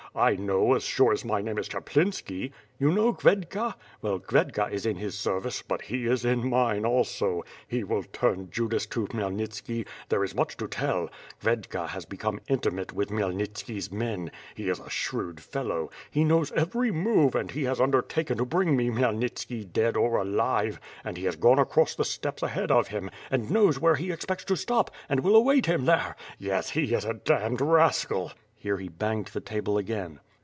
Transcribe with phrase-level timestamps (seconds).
[0.13, 2.51] I know as sure as my name is Chap linski.
[2.77, 3.75] You know Khvedka.
[4.01, 7.45] Well Khvedka is in his ser vice, but he is in mine also.
[7.65, 11.09] He will turn Judas to Khmyel ntiski, tho^e is much to tell.
[11.41, 14.31] Khvedka has become intimate with Khmyelnitski's men.
[14.53, 15.89] He is a shrewd fellow.
[16.09, 21.15] He knows every move and has undertaken to bring me Khmyelnitski dead or alive, and
[21.15, 24.57] he has gone across the steppes ahead of him, and knows where he expects to
[24.57, 26.17] stop, and will await him there.
[26.37, 30.19] Yes, he is a damned rascal.'' Here he banged the table again.